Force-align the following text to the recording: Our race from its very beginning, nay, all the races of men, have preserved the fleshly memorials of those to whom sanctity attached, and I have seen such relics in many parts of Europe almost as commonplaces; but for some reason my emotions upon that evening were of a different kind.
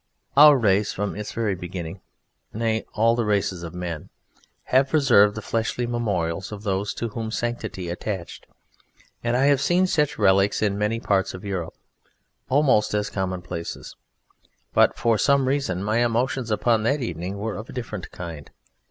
Our 0.35 0.57
race 0.57 0.91
from 0.91 1.15
its 1.15 1.31
very 1.31 1.53
beginning, 1.53 2.01
nay, 2.51 2.85
all 2.95 3.15
the 3.15 3.23
races 3.23 3.61
of 3.61 3.75
men, 3.75 4.09
have 4.63 4.89
preserved 4.89 5.35
the 5.35 5.43
fleshly 5.43 5.85
memorials 5.85 6.51
of 6.51 6.63
those 6.63 6.95
to 6.95 7.09
whom 7.09 7.29
sanctity 7.29 7.87
attached, 7.87 8.47
and 9.23 9.37
I 9.37 9.43
have 9.45 9.61
seen 9.61 9.85
such 9.85 10.17
relics 10.17 10.63
in 10.63 10.75
many 10.75 10.99
parts 10.99 11.35
of 11.35 11.45
Europe 11.45 11.75
almost 12.49 12.95
as 12.95 13.11
commonplaces; 13.11 13.95
but 14.73 14.97
for 14.97 15.19
some 15.19 15.47
reason 15.47 15.83
my 15.83 15.97
emotions 15.99 16.49
upon 16.49 16.81
that 16.81 17.01
evening 17.03 17.37
were 17.37 17.53
of 17.55 17.69
a 17.69 17.73
different 17.73 18.09
kind. 18.09 18.49